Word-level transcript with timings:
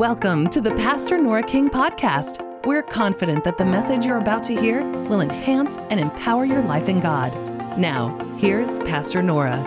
Welcome 0.00 0.48
to 0.48 0.62
the 0.62 0.74
Pastor 0.76 1.18
Nora 1.18 1.42
King 1.42 1.68
podcast. 1.68 2.40
We're 2.64 2.82
confident 2.82 3.44
that 3.44 3.58
the 3.58 3.66
message 3.66 4.06
you're 4.06 4.16
about 4.16 4.42
to 4.44 4.58
hear 4.58 4.82
will 4.82 5.20
enhance 5.20 5.76
and 5.76 6.00
empower 6.00 6.46
your 6.46 6.62
life 6.62 6.88
in 6.88 7.00
God. 7.00 7.34
Now, 7.78 8.18
here's 8.38 8.78
Pastor 8.78 9.22
Nora. 9.22 9.58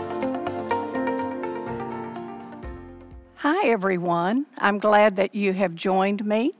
Hi, 3.35 3.67
everyone. 3.67 4.47
I'm 4.57 4.79
glad 4.79 5.17
that 5.17 5.35
you 5.35 5.53
have 5.53 5.75
joined 5.75 6.25
me. 6.25 6.55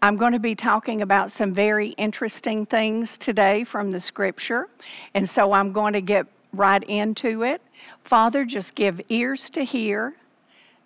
I'm 0.00 0.16
going 0.16 0.32
to 0.32 0.38
be 0.38 0.54
talking 0.54 1.02
about 1.02 1.32
some 1.32 1.52
very 1.52 1.88
interesting 1.98 2.66
things 2.66 3.18
today 3.18 3.64
from 3.64 3.90
the 3.90 3.98
scripture, 3.98 4.68
and 5.12 5.28
so 5.28 5.54
I'm 5.54 5.72
going 5.72 5.94
to 5.94 6.00
get 6.00 6.28
right 6.52 6.84
into 6.84 7.42
it. 7.42 7.62
Father, 8.04 8.44
just 8.44 8.76
give 8.76 9.00
ears 9.08 9.50
to 9.50 9.64
hear 9.64 10.14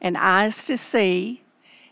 and 0.01 0.17
eyes 0.17 0.65
to 0.65 0.79
see 0.79 1.43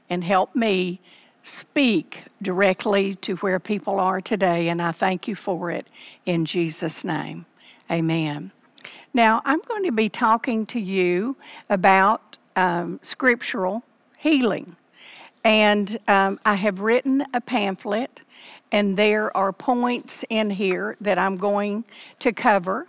and 0.09 0.25
help 0.25 0.55
me 0.55 1.01
speak 1.43 2.25
directly 2.41 3.15
to 3.17 3.37
where 3.37 3.61
people 3.61 4.01
are 4.01 4.21
today, 4.21 4.69
and 4.69 4.81
I 4.81 4.93
thank 4.93 5.29
you 5.29 5.35
for 5.35 5.71
it 5.71 5.87
in 6.25 6.45
Jesus' 6.47 7.05
name. 7.05 7.47
Amen. 7.91 8.51
Now, 9.13 9.43
I'm 9.45 9.61
going 9.69 9.85
to 9.85 9.93
be 9.93 10.09
talking 10.09 10.67
to 10.67 10.81
you 10.81 11.37
about 11.69 12.37
um, 12.57 12.99
scriptural 13.03 13.85
healing. 14.17 14.77
And 15.45 15.99
um, 16.09 16.41
I 16.47 16.55
have 16.55 16.81
written 16.81 17.25
a 17.35 17.41
pamphlet, 17.41 18.23
and 18.73 18.97
there 18.97 19.37
are 19.37 19.53
points 19.53 20.25
in 20.31 20.49
here 20.49 20.97
that 21.03 21.19
I'm 21.19 21.37
going 21.37 21.85
to 22.21 22.33
cover. 22.33 22.89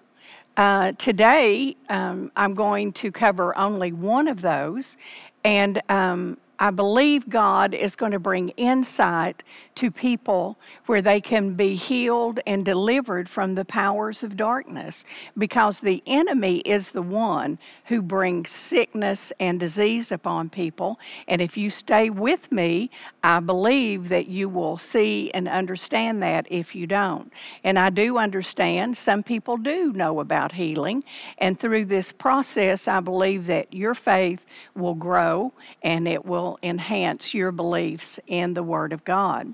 Uh, 0.56 0.94
today, 0.94 1.76
um, 1.90 2.32
I'm 2.38 2.54
going 2.54 2.94
to 2.94 3.12
cover 3.12 3.58
only 3.58 3.92
one 3.92 4.30
of 4.30 4.42
those, 4.42 4.96
and 5.44 5.82
um, 5.90 6.38
I 6.60 6.72
believe 6.72 7.30
God 7.30 7.74
is 7.74 7.96
going 7.96 8.14
to 8.14 8.20
bring 8.20 8.50
insight 8.50 9.44
to 9.76 9.92
people 9.92 10.58
where 10.86 11.02
they 11.02 11.20
can 11.20 11.54
be 11.54 11.76
healed 11.76 12.40
and 12.48 12.64
delivered 12.64 13.28
from 13.28 13.56
the 13.56 13.66
powers 13.66 14.24
of 14.24 14.38
darkness 14.38 15.04
because 15.38 15.80
the 15.80 16.02
enemy 16.06 16.58
is 16.60 16.92
the 16.92 17.02
one 17.02 17.60
who 17.86 18.02
brings 18.02 18.52
sickness 18.52 19.34
and 19.40 19.60
disease 19.60 20.12
upon 20.12 20.50
people. 20.50 21.00
And 21.28 21.42
if 21.42 21.58
you 21.58 21.70
stay 21.70 22.10
with 22.10 22.52
me, 22.52 22.90
I 23.24 23.40
believe 23.40 24.10
that 24.10 24.28
you 24.28 24.48
will 24.48 24.78
see 24.78 25.32
and 25.32 25.48
understand 25.48 26.24
that 26.24 26.48
if 26.50 26.76
you 26.76 26.88
don't. 26.88 27.32
And 27.64 27.78
I 27.78 27.90
do 27.90 28.18
understand 28.18 28.98
some 28.98 29.24
people 29.24 29.58
do 29.58 29.92
know 29.94 30.20
about 30.20 30.54
healing. 30.54 31.04
And 31.38 31.60
through 31.60 31.86
this 31.86 32.12
process, 32.12 32.88
I 32.88 33.00
believe 33.00 33.48
that 33.48 33.74
your 33.74 33.94
faith 33.94 34.46
will 34.76 34.96
grow 34.96 35.54
and 35.84 36.08
it 36.08 36.26
will 36.26 36.45
will 36.46 36.60
enhance 36.62 37.34
your 37.34 37.52
beliefs 37.52 38.20
in 38.28 38.54
the 38.54 38.62
Word 38.62 38.94
of 38.94 39.04
God. 39.04 39.54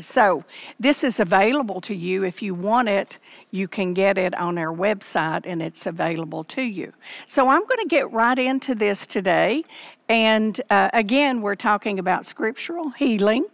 So, 0.00 0.44
this 0.78 1.04
is 1.04 1.20
available 1.20 1.80
to 1.82 1.94
you. 1.94 2.24
If 2.24 2.40
you 2.40 2.54
want 2.54 2.88
it, 2.88 3.18
you 3.50 3.68
can 3.68 3.92
get 3.92 4.16
it 4.16 4.34
on 4.34 4.56
our 4.56 4.74
website 4.74 5.42
and 5.44 5.60
it's 5.60 5.84
available 5.84 6.42
to 6.44 6.62
you. 6.62 6.94
So, 7.26 7.48
I'm 7.48 7.66
going 7.66 7.80
to 7.80 7.88
get 7.88 8.10
right 8.10 8.38
into 8.38 8.74
this 8.74 9.06
today. 9.06 9.64
And 10.08 10.58
uh, 10.70 10.88
again, 10.94 11.42
we're 11.42 11.56
talking 11.56 11.98
about 11.98 12.24
scriptural 12.24 12.90
healing. 12.90 13.44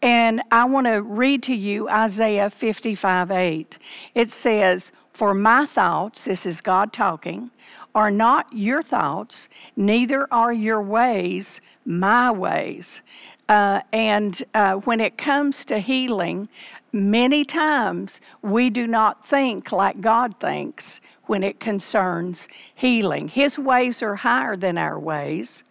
And 0.00 0.40
I 0.50 0.64
want 0.64 0.86
to 0.86 1.02
read 1.02 1.42
to 1.44 1.54
you 1.54 1.88
Isaiah 1.90 2.48
55 2.48 3.30
8. 3.30 3.78
It 4.14 4.30
says, 4.30 4.92
For 5.12 5.34
my 5.34 5.66
thoughts, 5.66 6.24
this 6.24 6.46
is 6.46 6.62
God 6.62 6.94
talking, 6.94 7.50
are 7.94 8.10
not 8.10 8.52
your 8.52 8.82
thoughts, 8.82 9.48
neither 9.76 10.26
are 10.32 10.52
your 10.52 10.80
ways 10.82 11.60
my 11.84 12.30
ways. 12.30 13.02
Uh, 13.48 13.80
and 13.92 14.44
uh, 14.54 14.74
when 14.74 15.00
it 15.00 15.18
comes 15.18 15.64
to 15.64 15.80
healing, 15.80 16.48
many 16.92 17.44
times 17.44 18.20
we 18.42 18.70
do 18.70 18.86
not 18.86 19.26
think 19.26 19.72
like 19.72 20.00
God 20.00 20.38
thinks 20.38 21.00
when 21.24 21.42
it 21.42 21.58
concerns 21.58 22.48
healing. 22.74 23.28
His 23.28 23.58
ways 23.58 24.02
are 24.02 24.16
higher 24.16 24.56
than 24.56 24.78
our 24.78 24.98
ways. 24.98 25.64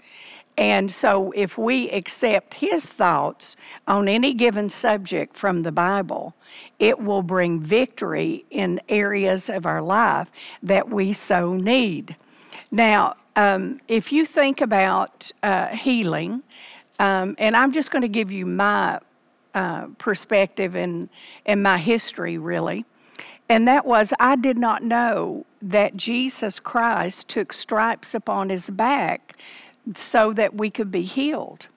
And 0.59 0.91
so, 0.93 1.31
if 1.37 1.57
we 1.57 1.89
accept 1.89 2.55
His 2.55 2.85
thoughts 2.85 3.55
on 3.87 4.09
any 4.09 4.33
given 4.33 4.69
subject 4.69 5.37
from 5.37 5.63
the 5.63 5.71
Bible, 5.71 6.35
it 6.79 6.99
will 6.99 7.21
bring 7.21 7.61
victory 7.61 8.43
in 8.49 8.81
areas 8.89 9.49
of 9.49 9.65
our 9.65 9.81
life 9.81 10.29
that 10.61 10.89
we 10.89 11.13
so 11.13 11.53
need. 11.53 12.17
Now, 12.71 13.15
um, 13.37 13.79
if 13.87 14.11
you 14.11 14.25
think 14.25 14.59
about 14.59 15.31
uh, 15.43 15.67
healing, 15.67 16.43
um, 16.99 17.37
and 17.39 17.55
I'm 17.55 17.71
just 17.71 17.89
going 17.89 18.01
to 18.01 18.09
give 18.09 18.29
you 18.29 18.45
my 18.45 18.99
uh, 19.55 19.87
perspective 19.97 20.75
and, 20.75 21.07
and 21.45 21.63
my 21.63 21.77
history, 21.77 22.37
really. 22.37 22.83
And 23.47 23.65
that 23.69 23.85
was, 23.85 24.13
I 24.19 24.35
did 24.35 24.57
not 24.57 24.83
know 24.83 25.45
that 25.61 25.95
Jesus 25.95 26.59
Christ 26.59 27.29
took 27.29 27.53
stripes 27.53 28.13
upon 28.13 28.49
his 28.49 28.69
back 28.69 29.37
so 29.95 30.33
that 30.33 30.55
we 30.55 30.69
could 30.69 30.91
be 30.91 31.03
healed. 31.03 31.67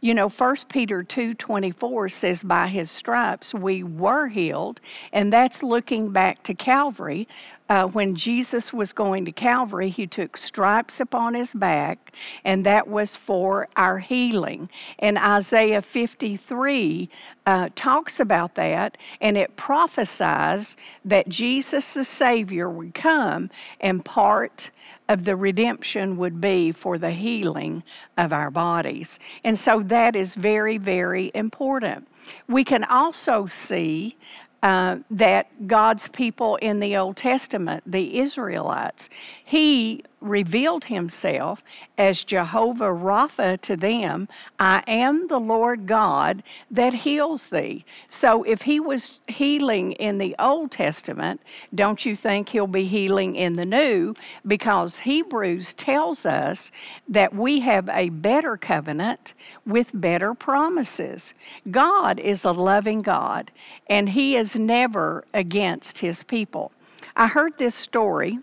You 0.00 0.14
know, 0.14 0.28
1 0.28 0.68
Peter 0.68 1.02
2:24 1.02 2.08
says 2.08 2.44
by 2.44 2.68
his 2.68 2.88
stripes 2.88 3.52
we 3.52 3.82
were 3.82 4.28
healed, 4.28 4.80
and 5.12 5.32
that's 5.32 5.60
looking 5.64 6.10
back 6.10 6.44
to 6.44 6.54
Calvary. 6.54 7.26
Uh, 7.68 7.86
when 7.86 8.14
Jesus 8.14 8.72
was 8.72 8.92
going 8.92 9.24
to 9.24 9.32
Calvary, 9.32 9.90
he 9.90 10.06
took 10.06 10.36
stripes 10.36 11.00
upon 11.00 11.34
his 11.34 11.52
back, 11.52 12.12
and 12.44 12.64
that 12.64 12.86
was 12.86 13.16
for 13.16 13.68
our 13.76 13.98
healing. 13.98 14.70
And 15.00 15.18
Isaiah 15.18 15.82
53 15.82 17.10
uh, 17.44 17.68
talks 17.74 18.20
about 18.20 18.54
that, 18.54 18.96
and 19.20 19.36
it 19.36 19.56
prophesies 19.56 20.76
that 21.04 21.28
Jesus 21.28 21.94
the 21.94 22.04
Savior 22.04 22.70
would 22.70 22.94
come 22.94 23.50
and 23.80 24.04
part 24.04 24.70
of 25.08 25.24
the 25.24 25.36
redemption 25.36 26.16
would 26.16 26.40
be 26.40 26.72
for 26.72 26.98
the 26.98 27.10
healing 27.10 27.82
of 28.16 28.32
our 28.32 28.50
bodies. 28.50 29.18
And 29.44 29.58
so 29.58 29.80
that 29.84 30.14
is 30.14 30.34
very, 30.34 30.78
very 30.78 31.30
important. 31.34 32.06
We 32.46 32.64
can 32.64 32.84
also 32.84 33.46
see 33.46 34.16
uh, 34.62 34.98
that 35.10 35.66
God's 35.66 36.08
people 36.08 36.56
in 36.56 36.80
the 36.80 36.96
Old 36.96 37.16
Testament, 37.16 37.84
the 37.86 38.18
Israelites, 38.18 39.08
He 39.44 40.02
revealed 40.20 40.84
Himself 40.84 41.62
as 41.96 42.24
Jehovah 42.24 42.86
Rapha 42.86 43.60
to 43.62 43.76
them 43.76 44.28
I 44.58 44.82
am 44.86 45.28
the 45.28 45.38
Lord 45.38 45.86
God 45.86 46.42
that 46.70 46.94
heals 46.94 47.48
thee. 47.48 47.84
So 48.08 48.42
if 48.42 48.62
He 48.62 48.80
was 48.80 49.20
healing 49.28 49.92
in 49.92 50.18
the 50.18 50.34
Old 50.38 50.70
Testament, 50.70 51.40
don't 51.74 52.04
you 52.04 52.16
think 52.16 52.48
He'll 52.48 52.66
be 52.66 52.84
healing 52.84 53.36
in 53.36 53.56
the 53.56 53.64
New? 53.64 54.14
Because 54.46 55.00
Hebrews 55.00 55.74
tells 55.74 56.26
us 56.26 56.70
that 57.08 57.34
we 57.34 57.60
have 57.60 57.88
a 57.88 58.10
better 58.10 58.56
covenant 58.56 59.34
with 59.64 59.90
better 59.94 60.34
promises. 60.34 61.34
God 61.70 62.18
is 62.18 62.44
a 62.44 62.52
loving 62.52 63.00
God, 63.00 63.50
and 63.88 64.10
He 64.10 64.36
is 64.36 64.56
never 64.56 65.24
against 65.32 65.98
His 65.98 66.22
people. 66.22 66.72
I 67.16 67.26
heard 67.26 67.58
this 67.58 67.74
story, 67.74 68.38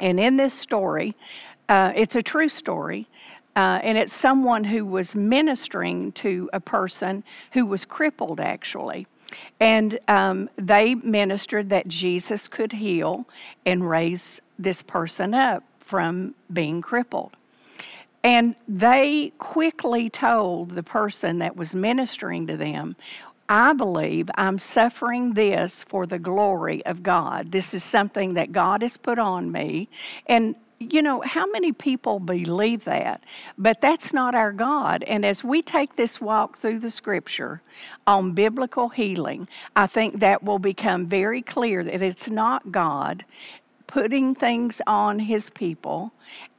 and 0.00 0.18
in 0.20 0.36
this 0.36 0.54
story, 0.54 1.14
uh, 1.68 1.92
it's 1.94 2.16
a 2.16 2.22
true 2.22 2.48
story. 2.48 3.06
Uh, 3.56 3.80
and 3.82 3.98
it's 3.98 4.14
someone 4.14 4.62
who 4.62 4.86
was 4.86 5.16
ministering 5.16 6.12
to 6.12 6.48
a 6.52 6.60
person 6.60 7.24
who 7.52 7.66
was 7.66 7.84
crippled, 7.84 8.38
actually. 8.38 9.06
And 9.58 9.98
um, 10.06 10.48
they 10.56 10.94
ministered 10.94 11.68
that 11.70 11.88
Jesus 11.88 12.46
could 12.46 12.72
heal 12.72 13.26
and 13.66 13.88
raise 13.88 14.40
this 14.60 14.82
person 14.82 15.34
up 15.34 15.64
from 15.80 16.36
being 16.52 16.80
crippled. 16.80 17.36
And 18.22 18.54
they 18.66 19.32
quickly 19.38 20.10
told 20.10 20.76
the 20.76 20.82
person 20.82 21.38
that 21.38 21.56
was 21.56 21.74
ministering 21.74 22.46
to 22.46 22.56
them, 22.56 22.96
I 23.48 23.72
believe 23.72 24.30
I'm 24.34 24.58
suffering 24.58 25.34
this 25.34 25.82
for 25.82 26.06
the 26.06 26.18
glory 26.18 26.84
of 26.84 27.02
God. 27.02 27.52
This 27.52 27.72
is 27.72 27.82
something 27.82 28.34
that 28.34 28.52
God 28.52 28.82
has 28.82 28.96
put 28.96 29.18
on 29.18 29.50
me. 29.50 29.88
And 30.26 30.54
you 30.80 31.02
know, 31.02 31.22
how 31.22 31.44
many 31.50 31.72
people 31.72 32.20
believe 32.20 32.84
that? 32.84 33.24
But 33.56 33.80
that's 33.80 34.12
not 34.12 34.36
our 34.36 34.52
God. 34.52 35.02
And 35.04 35.26
as 35.26 35.42
we 35.42 35.60
take 35.60 35.96
this 35.96 36.20
walk 36.20 36.58
through 36.58 36.78
the 36.78 36.90
scripture 36.90 37.62
on 38.06 38.32
biblical 38.32 38.90
healing, 38.90 39.48
I 39.74 39.88
think 39.88 40.20
that 40.20 40.44
will 40.44 40.60
become 40.60 41.06
very 41.06 41.42
clear 41.42 41.82
that 41.82 42.00
it's 42.00 42.30
not 42.30 42.70
God 42.70 43.24
putting 43.88 44.34
things 44.34 44.80
on 44.86 45.18
his 45.18 45.50
people, 45.50 46.12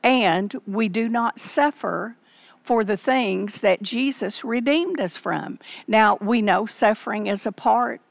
and 0.04 0.54
we 0.68 0.90
do 0.90 1.08
not 1.08 1.40
suffer 1.40 2.18
for 2.64 2.84
the 2.84 2.98
things 2.98 3.62
that 3.62 3.82
Jesus 3.82 4.44
redeemed 4.44 5.00
us 5.00 5.18
from. 5.18 5.60
Now, 5.88 6.18
we 6.22 6.42
know 6.42 6.66
suffering 6.66 7.28
is 7.28 7.46
a 7.46 7.52
part 7.52 8.02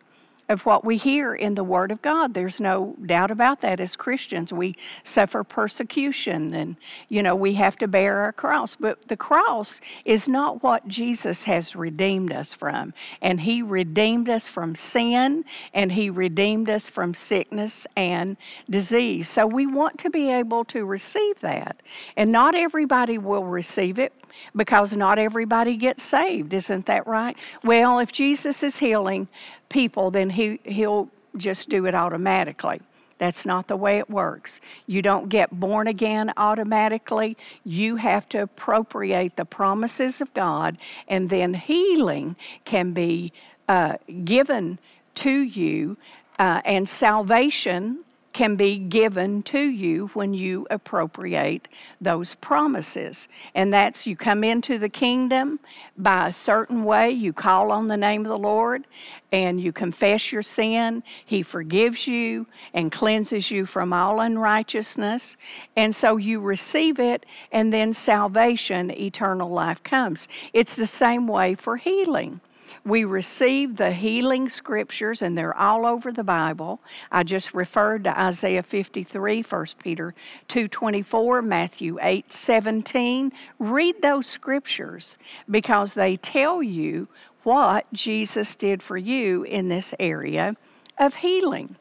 of 0.49 0.65
what 0.65 0.85
we 0.85 0.97
hear 0.97 1.35
in 1.35 1.55
the 1.55 1.65
Word 1.65 1.91
of 1.91 2.01
God. 2.01 2.35
There's 2.35 2.61
no 2.61 2.97
doubt 3.05 3.31
about 3.31 3.61
that. 3.61 3.81
As 3.81 3.97
Christians, 3.97 4.53
we 4.53 4.75
suffer 5.03 5.45
persecution 5.45 6.55
and, 6.55 6.77
you 7.09 7.23
know, 7.23 7.35
we 7.35 7.55
have 7.55 7.77
to 7.77 7.89
bear 7.89 8.21
our 8.21 8.33
cross. 8.33 8.75
But 8.75 9.09
the 9.09 9.17
cross 9.17 9.81
is 10.05 10.29
not 10.29 10.63
what 10.63 10.89
Jesus 10.89 11.45
has 11.45 11.77
redeemed 11.77 12.33
us 12.33 12.55
from. 12.55 12.95
And 13.21 13.43
He 13.43 13.63
redeemed 13.63 14.29
us 14.29 14.49
from 14.49 14.75
sin 14.75 15.45
and 15.75 15.93
He 15.93 16.09
redeemed 16.09 16.71
us 16.71 16.89
from 16.89 17.13
sickness 17.13 17.87
and 17.97 18.37
disease. 18.71 19.29
So 19.29 19.47
we 19.47 19.67
want 19.67 19.99
to 19.99 20.11
be 20.11 20.31
able 20.31 20.65
to 20.67 20.85
receive 20.85 21.41
that. 21.41 21.81
And 22.17 22.33
not 22.33 22.55
everybody 22.55 23.19
will 23.19 23.45
receive 23.45 23.99
it 23.99 24.13
because 24.55 24.97
not 24.97 25.19
everybody 25.19 25.77
gets 25.77 26.03
saved. 26.03 26.55
Isn't 26.55 26.87
that 26.87 27.07
right? 27.07 27.37
Well, 27.63 27.99
if 27.99 28.13
Jesus 28.13 28.63
is 28.63 28.79
healing, 28.79 29.29
people, 29.69 30.11
then 30.11 30.31
he, 30.31 30.61
he'll 30.65 31.09
just 31.37 31.69
do 31.69 31.87
it 31.87 31.95
automatically. 31.95 32.81
That's 33.19 33.45
not 33.45 33.67
the 33.67 33.77
way 33.77 33.99
it 33.99 34.09
works. 34.09 34.61
You 34.87 35.03
don't 35.03 35.29
get 35.29 35.59
born 35.59 35.89
again 35.89 36.33
automatically. 36.37 37.37
You 37.65 37.97
have 37.97 38.29
to 38.31 38.43
appropriate 38.43 39.37
the 39.37 39.45
promises 39.45 40.21
of 40.21 40.33
God, 40.35 40.79
and 41.09 41.29
then 41.29 41.55
healing 41.55 42.37
can 42.65 42.93
be 42.93 43.33
uh, 43.67 43.97
given 44.25 44.79
to 45.17 45.31
you, 45.31 45.97
uh, 46.39 46.63
and 46.65 46.89
salvation 46.89 48.05
can 48.33 48.57
be 48.57 48.79
given 48.79 49.43
to 49.43 49.61
you 49.61 50.09
when 50.15 50.35
you 50.35 50.67
appropriate 50.71 51.67
those 52.01 52.35
promises. 52.37 53.27
And 53.55 53.73
that's 53.73 54.07
you 54.07 54.17
come 54.17 54.45
into 54.45 54.79
the 54.79 54.89
kingdom 54.89 55.61
by 55.97 56.29
a 56.29 56.33
certain 56.33 56.85
way, 56.85 57.11
you 57.11 57.33
call 57.33 57.73
on 57.73 57.89
the 57.89 57.97
name 57.97 58.23
of 58.23 58.29
the 58.29 58.39
Lord, 58.39 58.85
and 59.33 59.61
you 59.61 59.73
confess 59.73 60.31
your 60.31 60.43
sin. 60.43 61.03
He 61.25 61.43
forgives 61.43 62.07
you 62.07 62.47
and 62.73 62.93
cleanses 62.93 63.51
you 63.51 63.67
from 63.67 63.93
all 63.93 64.21
unrighteousness. 64.21 65.37
And 65.77 65.95
so 65.95 66.17
you 66.17 66.41
receive 66.41 66.99
it, 67.01 67.27
and 67.51 67.73
then 67.73 67.93
salvation, 67.93 68.91
eternal 68.91 69.51
life 69.51 69.83
comes. 69.83 70.29
It's 70.53 70.77
the 70.77 70.87
same 70.87 71.27
way 71.27 71.55
for 71.55 71.77
healing. 71.77 72.41
We 72.85 73.05
receive 73.05 73.77
the 73.77 73.93
healing 73.93 74.49
scriptures, 74.49 75.23
and 75.23 75.37
they're 75.37 75.57
all 75.57 75.87
over 75.87 76.13
the 76.13 76.25
Bible. 76.25 76.81
I 77.11 77.23
just 77.23 77.55
referred 77.55 78.05
to 78.05 78.21
Isaiah 78.21 78.63
53, 78.63 79.43
1 79.43 79.67
Peter 79.83 80.15
2.24, 80.49 81.45
Matthew 81.45 81.99
8.17. 81.99 83.33
Read 83.59 84.03
those 84.03 84.27
scriptures 84.27 85.19
because 85.51 85.95
they 85.95 86.17
tell 86.17 86.63
you 86.63 87.09
what 87.43 87.93
Jesus 87.93 88.55
did 88.55 88.83
for 88.83 88.97
you 88.97 89.43
in 89.45 89.69
this 89.69 89.95
area 89.99 90.57
of 90.99 91.17
healing. 91.17 91.77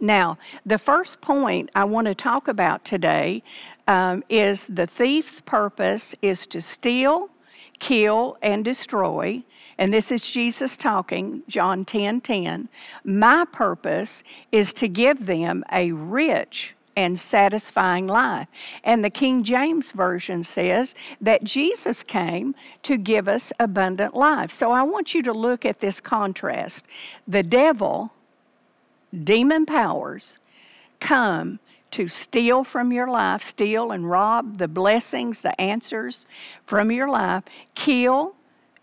Now, 0.00 0.38
the 0.66 0.78
first 0.78 1.20
point 1.20 1.70
I 1.74 1.84
want 1.84 2.08
to 2.08 2.14
talk 2.14 2.48
about 2.48 2.84
today 2.84 3.42
um, 3.86 4.24
is 4.28 4.66
the 4.66 4.86
thief's 4.86 5.40
purpose 5.40 6.14
is 6.22 6.46
to 6.48 6.60
steal, 6.60 7.28
kill, 7.78 8.36
and 8.42 8.64
destroy 8.64 9.44
and 9.78 9.92
this 9.92 10.12
is 10.12 10.28
Jesus 10.28 10.76
talking, 10.76 11.42
John 11.48 11.84
10 11.84 12.20
10. 12.20 12.68
My 13.04 13.44
purpose 13.50 14.22
is 14.50 14.72
to 14.74 14.88
give 14.88 15.26
them 15.26 15.64
a 15.72 15.92
rich 15.92 16.74
and 16.96 17.18
satisfying 17.18 18.06
life. 18.06 18.48
And 18.84 19.04
the 19.04 19.10
King 19.10 19.42
James 19.44 19.92
Version 19.92 20.44
says 20.44 20.94
that 21.20 21.44
Jesus 21.44 22.02
came 22.02 22.54
to 22.82 22.96
give 22.96 23.28
us 23.28 23.52
abundant 23.58 24.14
life. 24.14 24.50
So 24.50 24.72
I 24.72 24.82
want 24.82 25.14
you 25.14 25.22
to 25.22 25.32
look 25.32 25.64
at 25.64 25.80
this 25.80 26.00
contrast. 26.00 26.84
The 27.26 27.42
devil, 27.42 28.12
demon 29.24 29.66
powers, 29.66 30.38
come 31.00 31.58
to 31.92 32.08
steal 32.08 32.64
from 32.64 32.92
your 32.92 33.08
life, 33.08 33.42
steal 33.42 33.92
and 33.92 34.08
rob 34.08 34.58
the 34.58 34.68
blessings, 34.68 35.40
the 35.40 35.58
answers 35.60 36.26
from 36.66 36.90
your 36.90 37.08
life, 37.08 37.44
kill, 37.74 38.34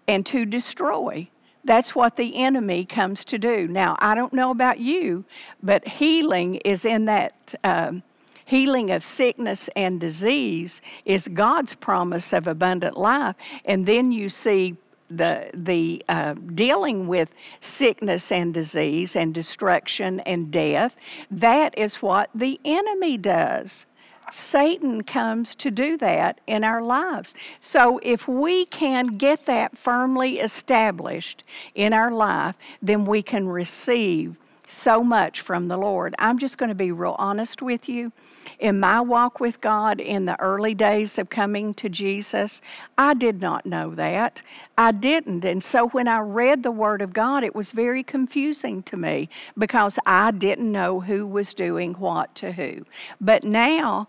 and 0.10 0.26
to 0.26 0.44
destroy. 0.44 1.30
That's 1.64 1.94
what 1.94 2.16
the 2.16 2.36
enemy 2.36 2.84
comes 2.84 3.24
to 3.26 3.38
do. 3.38 3.68
Now, 3.68 3.96
I 4.00 4.16
don't 4.16 4.34
know 4.34 4.50
about 4.50 4.80
you, 4.80 5.24
but 5.62 5.88
healing 5.88 6.56
is 6.66 6.84
in 6.84 7.06
that. 7.06 7.56
Um, 7.64 8.04
healing 8.46 8.90
of 8.90 9.04
sickness 9.04 9.70
and 9.76 10.02
disease 10.02 10.82
is 11.06 11.28
God's 11.28 11.76
promise 11.76 12.34
of 12.34 12.48
abundant 12.48 12.98
life. 12.98 13.36
And 13.64 13.86
then 13.86 14.12
you 14.12 14.28
see 14.28 14.76
the 15.08 15.52
the 15.54 16.04
uh, 16.10 16.34
dealing 16.34 17.08
with 17.08 17.32
sickness 17.60 18.32
and 18.32 18.52
disease 18.52 19.16
and 19.16 19.36
destruction 19.36 20.20
and 20.22 20.50
death. 20.50 20.96
That 21.30 21.78
is 21.78 21.98
what 21.98 22.32
the 22.34 22.60
enemy 22.66 23.18
does. 23.18 23.86
Satan 24.34 25.04
comes 25.04 25.56
to 25.56 25.72
do 25.72 25.98
that 25.98 26.42
in 26.48 26.64
our 26.64 26.82
lives. 26.82 27.36
So 27.60 28.00
if 28.04 28.28
we 28.28 28.66
can 28.66 29.18
get 29.18 29.46
that 29.46 29.78
firmly 29.78 30.40
established 30.40 31.44
in 31.76 31.94
our 31.94 32.12
life, 32.12 32.56
then 32.82 33.06
we 33.06 33.22
can 33.22 33.48
receive 33.48 34.36
so 34.70 35.04
much 35.04 35.42
from 35.42 35.68
the 35.68 35.78
Lord. 35.78 36.16
I'm 36.20 36.38
just 36.38 36.58
going 36.58 36.70
to 36.70 36.76
be 36.76 36.92
real 36.92 37.16
honest 37.18 37.62
with 37.62 37.90
you. 37.90 38.12
In 38.60 38.80
my 38.80 39.02
walk 39.02 39.40
with 39.40 39.62
God 39.62 40.00
in 40.00 40.26
the 40.26 40.40
early 40.40 40.74
days 40.74 41.18
of 41.18 41.30
coming 41.30 41.74
to 41.76 41.90
Jesus, 41.90 42.62
I 42.98 43.14
did 43.14 43.42
not 43.42 43.66
know 43.66 43.96
that. 43.96 44.42
I 44.78 44.92
didn't. 44.92 45.46
And 45.46 45.64
so 45.64 45.90
when 45.90 46.08
I 46.08 46.20
read 46.20 46.64
the 46.64 46.72
Word 46.72 47.02
of 47.02 47.14
God, 47.14 47.44
it 47.44 47.56
was 47.56 47.72
very 47.72 48.04
confusing 48.04 48.84
to 48.84 48.98
me 48.98 49.30
because 49.58 50.00
I 50.06 50.32
didn't 50.32 50.72
know 50.72 51.02
who 51.02 51.26
was 51.26 51.54
doing 51.54 51.94
what 51.94 52.36
to 52.36 52.54
who. 52.54 52.86
But 53.20 53.44
now, 53.44 54.08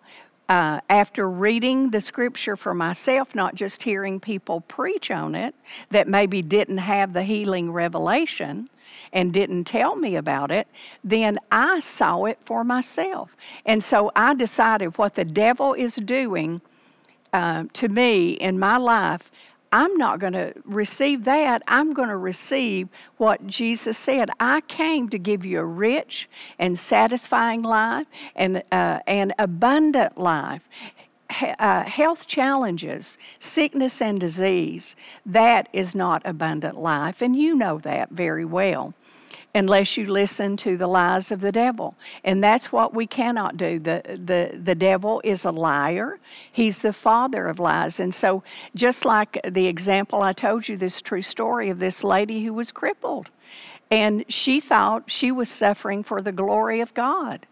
uh, 0.50 0.81
after 0.91 1.31
reading 1.31 1.91
the 1.91 2.00
scripture 2.00 2.56
for 2.56 2.75
myself, 2.75 3.35
not 3.35 3.55
just 3.55 3.85
hearing 3.85 4.19
people 4.19 4.61
preach 4.62 5.11
on 5.11 5.35
it 5.37 5.55
that 5.91 6.08
maybe 6.08 6.43
didn't 6.43 6.79
have 6.79 7.12
the 7.12 7.23
healing 7.23 7.70
revelation, 7.70 8.69
and 9.12 9.32
didn't 9.32 9.64
tell 9.64 9.97
me 9.97 10.17
about 10.17 10.50
it, 10.50 10.67
then 11.02 11.38
I 11.50 11.81
saw 11.81 12.25
it 12.25 12.38
for 12.44 12.64
myself. 12.64 13.37
And 13.64 13.82
so 13.82 14.11
I 14.14 14.35
decided 14.35 14.99
what 14.99 15.14
the 15.14 15.25
devil 15.25 15.75
is 15.75 15.94
doing 15.97 16.61
uh, 17.32 17.64
to 17.75 17.88
me 17.88 18.31
in 18.32 18.58
my 18.58 18.76
life. 18.76 19.31
I'm 19.72 19.96
not 19.96 20.19
going 20.19 20.32
to 20.32 20.52
receive 20.64 21.25
that. 21.25 21.62
I'm 21.69 21.93
going 21.93 22.08
to 22.08 22.17
receive 22.17 22.88
what 23.19 23.46
Jesus 23.46 23.96
said. 23.96 24.31
I 24.40 24.62
came 24.62 25.08
to 25.11 25.19
give 25.19 25.44
you 25.46 25.61
a 25.61 25.64
rich 25.64 26.28
and 26.58 26.78
satisfying 26.78 27.62
life 27.62 28.06
and 28.34 28.62
uh, 28.72 29.00
an 29.06 29.32
abundant 29.38 30.19
life 30.19 30.62
uh, 31.58 31.84
health 31.84 32.26
challenges, 32.26 33.17
sickness 33.38 34.02
and 34.02 34.21
disease, 34.21 34.97
that 35.25 35.68
is 35.73 35.94
not 35.94 36.23
abundant 36.25 36.76
life. 36.76 37.23
And 37.23 37.37
you 37.37 37.54
know 37.54 37.78
that 37.78 38.11
very 38.11 38.44
well 38.44 38.94
unless 39.54 39.97
you 39.97 40.07
listen 40.07 40.57
to 40.57 40.76
the 40.76 40.87
lies 40.87 41.33
of 41.33 41.40
the 41.40 41.52
devil. 41.52 41.95
And 42.23 42.42
that's 42.42 42.71
what 42.71 42.95
we 42.95 43.07
cannot 43.07 43.57
do. 43.57 43.78
The, 43.78 44.02
the, 44.07 44.57
the 44.57 44.75
devil 44.75 45.21
is 45.25 45.45
a 45.45 45.50
liar, 45.50 46.19
he's 46.50 46.83
the 46.83 46.92
father 46.92 47.47
of 47.47 47.59
lies. 47.59 47.99
And 48.00 48.14
so, 48.14 48.42
just 48.75 49.04
like 49.04 49.40
the 49.47 49.66
example 49.66 50.23
I 50.23 50.33
told 50.33 50.69
you, 50.69 50.76
this 50.76 51.00
true 51.00 51.23
story 51.23 51.71
of 51.71 51.78
this 51.78 52.04
lady 52.04 52.45
who 52.45 52.54
was 52.54 52.71
crippled, 52.71 53.30
and 53.90 54.25
she 54.28 54.61
thought 54.61 55.11
she 55.11 55.33
was 55.33 55.49
suffering 55.49 56.04
for 56.04 56.23
the 56.23 56.33
glory 56.33 56.80
of 56.80 56.95
God. 56.95 57.47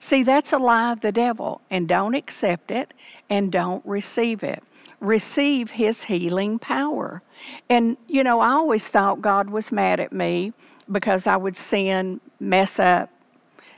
See, 0.00 0.22
that's 0.22 0.52
a 0.52 0.58
lie 0.58 0.92
of 0.92 1.00
the 1.00 1.12
devil, 1.12 1.60
and 1.70 1.88
don't 1.88 2.14
accept 2.14 2.70
it 2.70 2.92
and 3.30 3.52
don't 3.52 3.84
receive 3.86 4.42
it. 4.42 4.62
Receive 5.00 5.72
his 5.72 6.04
healing 6.04 6.58
power. 6.58 7.22
And, 7.68 7.96
you 8.08 8.24
know, 8.24 8.40
I 8.40 8.50
always 8.50 8.88
thought 8.88 9.22
God 9.22 9.50
was 9.50 9.70
mad 9.70 10.00
at 10.00 10.12
me 10.12 10.52
because 10.90 11.26
I 11.26 11.36
would 11.36 11.56
sin, 11.56 12.20
mess 12.40 12.78
up, 12.78 13.10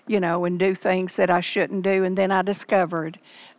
you 0.06 0.20
know, 0.20 0.44
and 0.44 0.58
do 0.58 0.74
things 0.74 1.16
that 1.16 1.30
I 1.30 1.40
shouldn't 1.40 1.82
do. 1.82 2.04
And 2.04 2.16
then 2.16 2.30
I 2.30 2.42
discovered 2.42 3.18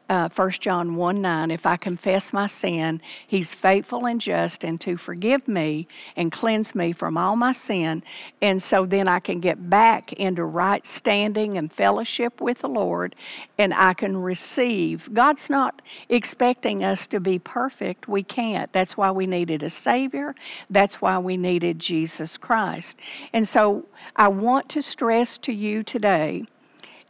uh, 0.10 0.28
1 0.36 0.52
John 0.54 0.96
1 0.96 1.22
9, 1.22 1.52
if 1.52 1.66
I 1.68 1.78
confess 1.78 2.34
my 2.34 2.48
sin, 2.48 3.00
he's 3.28 3.54
faithful 3.54 4.08
and 4.08 4.20
just 4.20 4.64
and 4.64 4.82
to 4.82 4.98
forgive 4.98 5.48
me 5.48 5.88
and 6.16 6.32
cleanse 6.32 6.74
me 6.74 6.92
from 6.92 7.16
all 7.16 7.36
my 7.36 7.52
sin. 7.52 8.02
And 8.42 8.62
so 8.62 8.86
then 8.86 9.08
I 9.08 9.20
can 9.20 9.40
get 9.40 9.70
back 9.70 10.12
into 10.14 10.44
right 10.44 10.86
standing 10.86 11.58
and 11.58 11.72
fellowship 11.72 12.42
with 12.42 12.60
the 12.60 12.68
Lord 12.68 13.16
and 13.60 13.74
I 13.74 13.94
can 13.94 14.18
receive. 14.18 15.14
God's 15.14 15.50
not 15.50 15.82
expecting 16.10 16.84
us 16.84 17.06
to 17.08 17.20
be 17.20 17.38
perfect. 17.38 18.08
We 18.08 18.24
can't. 18.24 18.74
That's 18.74 18.98
why 18.98 19.12
we 19.12 19.28
needed 19.28 19.62
a 19.62 19.70
Savior. 19.70 20.34
That's 20.70 21.02
why 21.02 21.20
we 21.20 21.38
needed 21.38 21.78
Jesus 21.78 22.36
Christ. 22.36 22.98
And 23.32 23.48
so 23.48 23.86
I 24.16 24.28
want 24.30 24.70
to 24.70 24.82
stress 24.82 25.38
to 25.40 25.54
you 25.54 25.84
today 25.84 26.46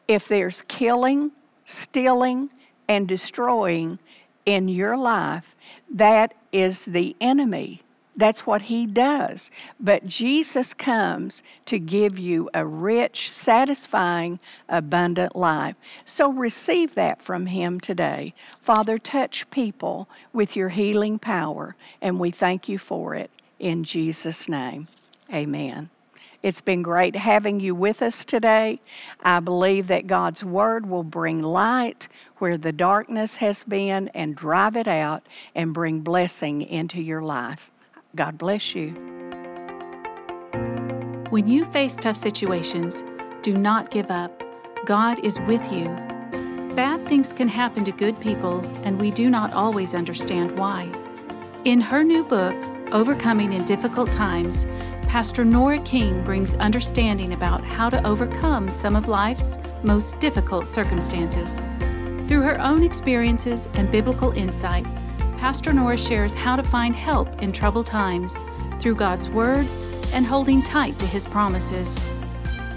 if 0.07 0.27
there's 0.27 0.63
killing, 0.63 1.31
stealing, 1.65 2.49
and 2.89 3.07
destroying 3.07 3.99
in 4.45 4.67
your 4.67 4.97
life, 4.97 5.55
that 5.89 6.33
is 6.51 6.83
the 6.83 7.15
enemy 7.21 7.81
That's 8.19 8.45
what 8.45 8.63
He 8.63 8.85
does. 8.85 9.49
But 9.79 10.05
Jesus 10.05 10.73
comes 10.73 11.41
to 11.67 11.79
give 11.79 12.19
you 12.19 12.49
a 12.53 12.65
rich, 12.65 13.31
satisfying, 13.31 14.41
abundant 14.67 15.37
life. 15.37 15.77
So 16.03 16.29
receive 16.29 16.95
that 16.95 17.21
from 17.21 17.45
Him 17.45 17.79
today. 17.79 18.33
Father, 18.61 18.97
touch 18.97 19.49
people 19.51 20.09
with 20.33 20.57
your 20.57 20.67
healing 20.67 21.17
power, 21.17 21.77
and 22.01 22.19
we 22.19 22.29
thank 22.29 22.67
you 22.67 22.77
for 22.77 23.15
it. 23.15 23.31
In 23.57 23.85
Jesus' 23.85 24.49
name, 24.49 24.89
amen. 25.33 25.89
It's 26.41 26.61
been 26.61 26.81
great 26.81 27.17
having 27.17 27.59
you 27.59 27.75
with 27.75 28.01
us 28.01 28.23
today. 28.23 28.79
I 29.21 29.41
believe 29.41 29.87
that 29.87 30.07
God's 30.07 30.41
Word 30.41 30.85
will 30.85 31.03
bring 31.03 31.41
light 31.41 32.07
where 32.37 32.57
the 32.57 32.71
darkness 32.71 33.37
has 33.37 33.65
been 33.65 34.07
and 34.09 34.37
drive 34.37 34.77
it 34.77 34.87
out 34.87 35.27
and 35.53 35.73
bring 35.73 35.99
blessing 35.99 36.61
into 36.61 37.01
your 37.01 37.21
life. 37.21 37.69
God 38.15 38.37
bless 38.37 38.73
you. 38.73 38.91
When 41.29 41.49
you 41.49 41.65
face 41.65 41.97
tough 41.97 42.15
situations, 42.15 43.03
do 43.41 43.57
not 43.57 43.91
give 43.91 44.09
up. 44.09 44.41
God 44.85 45.23
is 45.25 45.39
with 45.41 45.69
you. 45.73 45.89
Bad 46.73 47.05
things 47.05 47.33
can 47.33 47.49
happen 47.49 47.83
to 47.83 47.91
good 47.91 48.17
people, 48.21 48.61
and 48.85 48.97
we 48.97 49.11
do 49.11 49.29
not 49.29 49.51
always 49.51 49.93
understand 49.93 50.57
why. 50.57 50.89
In 51.65 51.81
her 51.81 52.05
new 52.05 52.23
book, 52.23 52.55
Overcoming 52.93 53.53
in 53.53 53.65
Difficult 53.65 54.11
Times, 54.11 54.65
Pastor 55.09 55.43
Nora 55.43 55.79
King 55.79 56.23
brings 56.23 56.53
understanding 56.57 57.33
about 57.33 57.63
how 57.63 57.89
to 57.89 58.05
overcome 58.05 58.69
some 58.69 58.95
of 58.95 59.07
life's 59.07 59.57
most 59.81 60.19
difficult 60.19 60.67
circumstances. 60.67 61.59
Through 62.27 62.43
her 62.43 62.61
own 62.61 62.83
experiences 62.83 63.67
and 63.73 63.91
biblical 63.91 64.31
insight, 64.33 64.85
Pastor 65.39 65.73
Nora 65.73 65.97
shares 65.97 66.35
how 66.35 66.55
to 66.55 66.61
find 66.61 66.95
help 66.95 67.41
in 67.41 67.51
troubled 67.51 67.87
times 67.87 68.45
through 68.79 68.95
God's 68.95 69.29
Word 69.29 69.67
and 70.13 70.27
holding 70.27 70.61
tight 70.61 70.99
to 70.99 71.07
His 71.07 71.25
promises. 71.25 71.99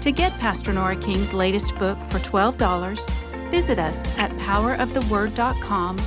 To 0.01 0.11
get 0.11 0.33
Pastor 0.39 0.73
Nora 0.73 0.95
King's 0.95 1.33
latest 1.33 1.77
book 1.77 1.99
for 2.09 2.17
$12, 2.17 3.51
visit 3.51 3.77
us 3.77 4.17
at 4.17 4.31
poweroftheword.com 4.31 5.97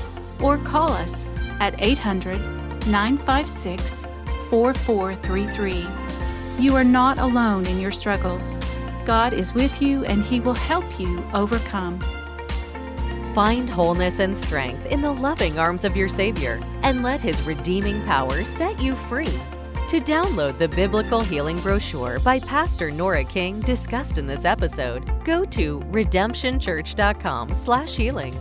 or 0.42 0.58
call 0.58 0.90
us 0.90 1.24
at 1.60 1.76
800 1.78 2.40
956 2.88 4.04
4433. 4.50 6.05
You 6.58 6.74
are 6.74 6.84
not 6.84 7.18
alone 7.18 7.66
in 7.66 7.78
your 7.78 7.92
struggles. 7.92 8.56
God 9.04 9.34
is 9.34 9.52
with 9.52 9.82
you 9.82 10.06
and 10.06 10.24
He 10.24 10.40
will 10.40 10.54
help 10.54 10.98
you 10.98 11.22
overcome. 11.34 12.00
Find 13.34 13.68
wholeness 13.68 14.20
and 14.20 14.34
strength 14.34 14.86
in 14.86 15.02
the 15.02 15.12
loving 15.12 15.58
arms 15.58 15.84
of 15.84 15.94
your 15.94 16.08
Savior 16.08 16.58
and 16.82 17.02
let 17.02 17.20
His 17.20 17.42
redeeming 17.42 18.02
power 18.04 18.42
set 18.42 18.80
you 18.80 18.94
free. 18.94 19.38
To 19.88 20.00
download 20.00 20.56
the 20.56 20.68
biblical 20.68 21.20
healing 21.20 21.60
brochure 21.60 22.20
by 22.20 22.40
Pastor 22.40 22.90
Nora 22.90 23.24
King 23.24 23.60
discussed 23.60 24.16
in 24.16 24.26
this 24.26 24.46
episode, 24.46 25.12
go 25.24 25.44
to 25.44 25.80
redemptionchurch.com/healing. 25.80 28.34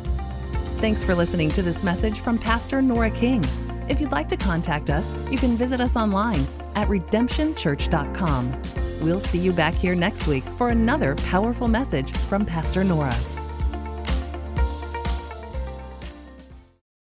Thanks 0.77 1.03
for 1.03 1.13
listening 1.13 1.49
to 1.49 1.61
this 1.61 1.83
message 1.83 2.21
from 2.21 2.37
Pastor 2.37 2.81
Nora 2.81 3.11
King. 3.11 3.43
If 3.89 3.99
you'd 3.99 4.13
like 4.13 4.29
to 4.29 4.37
contact 4.37 4.89
us, 4.89 5.11
you 5.29 5.37
can 5.37 5.57
visit 5.57 5.81
us 5.81 5.97
online 5.97 6.47
at 6.75 6.87
redemptionchurch.com. 6.87 8.61
We'll 9.01 9.19
see 9.19 9.39
you 9.39 9.51
back 9.51 9.73
here 9.73 9.95
next 9.95 10.27
week 10.27 10.43
for 10.57 10.69
another 10.69 11.15
powerful 11.15 11.67
message 11.67 12.11
from 12.11 12.45
Pastor 12.45 12.83
Nora. 12.83 13.15